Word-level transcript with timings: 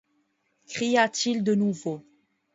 cria-t-il 0.67 1.43
de 1.43 1.53
nouveau. 1.53 2.03